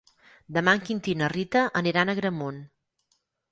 Demà 0.55 0.73
en 0.77 0.81
Quintí 0.87 1.13
i 1.17 1.19
na 1.19 1.29
Rita 1.35 1.63
aniran 1.83 2.11
a 2.11 2.19
Agramunt. 2.19 2.61